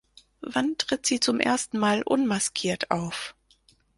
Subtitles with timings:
[0.41, 3.35] Wann tritt sie zum ersten Mal unmaskiert auf?